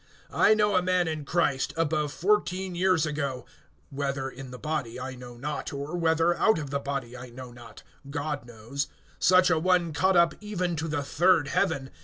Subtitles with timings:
[0.31, 3.45] (2)I know a man in Christ, above fourteen years ago
[3.91, 7.51] (whether in the body I know not, or whether out of the body I know
[7.51, 8.87] not, God knows)
[9.19, 11.91] such a one caught up even to the third heaven.